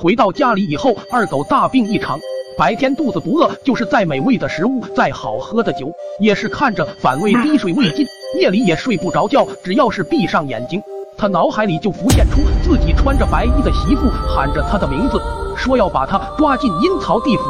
[0.00, 2.18] 回到家里以后，二狗大病一场。
[2.56, 8.06] 白天肚子不饿，就是再美味的食物，再好喝的酒，也是看着反胃滴水未进。
[8.38, 10.82] 夜里也睡不着觉，只要是闭上眼睛，
[11.18, 15.20] 他脑海里就浮现出自己穿着白衣的媳妇喊着他的名字，
[15.54, 17.42] 说要把他抓进阴曹地府，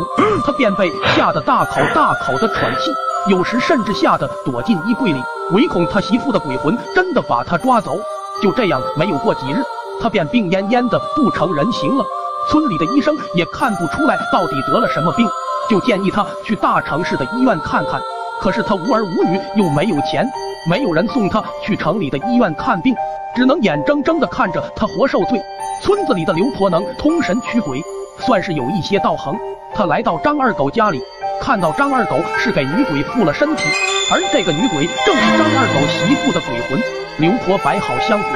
[0.45, 2.91] 他便被吓得大口大口的喘气，
[3.30, 5.21] 有时甚至吓得躲进衣柜里，
[5.53, 7.96] 唯恐他媳妇的鬼魂真的把他抓走。
[8.43, 9.62] 就这样，没有过几日，
[10.01, 12.05] 他便病恹恹的不成人形了。
[12.48, 15.28] 村里的医生也看不出来到底得了什么病，
[15.69, 18.01] 就建议他去大城市的医院看看。
[18.41, 20.27] 可是他无儿无女，又没有钱，
[20.68, 22.95] 没有人送他去城里的医院看病，
[23.37, 25.41] 只能眼睁睁的看着他活受罪。
[25.82, 27.82] 村子里的刘婆能通神驱鬼，
[28.18, 29.38] 算是有一些道行。
[29.74, 31.01] 他来到张二狗家里，
[31.41, 33.65] 看到张二狗是给女鬼附了身体，
[34.10, 36.80] 而这个女鬼正是张二狗媳妇的鬼魂。
[37.18, 38.29] 刘婆摆好香火，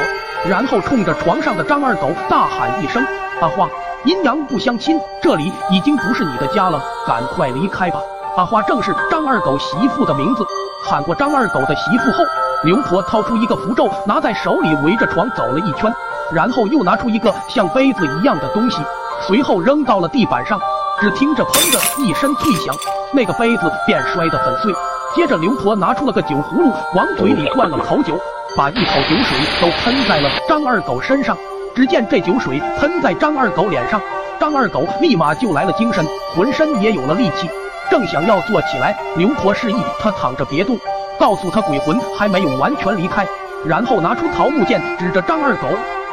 [0.48, 3.02] 然后冲着床上的张二狗大喊一声
[3.41, 3.68] ：“阿花！”
[4.05, 7.99] 阴阳不相侵，这里已经不是你的家了，赶快离开吧！
[8.37, 10.45] 阿花正是张二狗媳妇的名字。
[10.85, 12.23] 喊过张二狗的媳妇后，
[12.65, 15.91] 刘婆掏出一个符咒，拿在手里围着床走了一圈，
[16.35, 18.83] 然后又拿出一个像杯子一样的东西，
[19.27, 20.61] 随后扔到了地板上。
[21.01, 22.74] 只听着砰的一声脆响，
[23.13, 24.73] 那个杯子便摔得粉碎。
[25.15, 28.16] 接着，刘婆拿出了个酒葫芦，往嘴里灌了口酒，
[28.55, 31.37] 把一口酒水都喷在了张二狗身上。
[31.75, 34.01] 只见这酒水喷在张二狗脸上，
[34.39, 37.51] 张二狗立马就来了精神，浑身也有了力气，
[37.91, 40.79] 正想要坐起来，刘婆示意他躺着别动，
[41.19, 43.27] 告诉他鬼魂还没有完全离开，
[43.67, 45.67] 然后拿出桃木剑指着张二狗，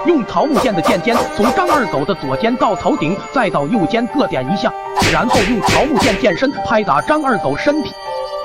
[0.07, 4.73] 用桃木剑的剑尖从张二狗的左肩到头顶，再到右肩各点一下，
[5.13, 7.93] 然后用桃木剑剑身拍打张二狗身体。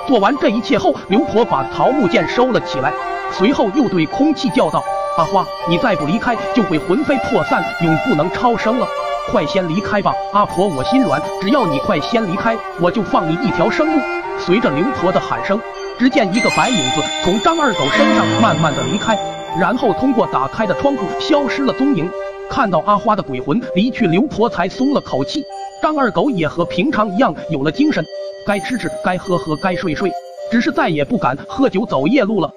[0.06, 2.92] 做完这一切后，刘婆把桃木剑收了起来，
[3.32, 4.82] 随后又对空气叫道。
[5.18, 8.86] 阿花，你再不离开，就会魂飞魄散，永不能超生了。
[9.32, 14.00] 快先离开吧，阿婆，我心软，只要你快先离开，我就放你一条生路。
[14.38, 15.58] 随着刘婆的喊声，
[15.98, 19.18] 只见一个白影子从张二狗身上慢慢的离开，
[19.58, 22.08] 然后通过打开的窗户消失了踪影。
[22.48, 25.42] 看到阿花的鬼魂离去，刘婆才松了口气。
[25.82, 28.04] 张二狗也和平常一样有了精神，
[28.46, 30.10] 该吃吃，该喝喝，该睡睡，
[30.50, 32.50] 只是再也不敢喝酒走夜路了。